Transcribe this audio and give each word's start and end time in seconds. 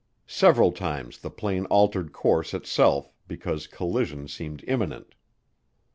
Several 0.25 0.71
times 0.71 1.19
the 1.19 1.29
plane 1.29 1.67
altered 1.67 2.11
course 2.11 2.55
itself 2.55 3.13
because 3.27 3.67
collision 3.67 4.27
seemed 4.27 4.63
imminent. 4.67 5.13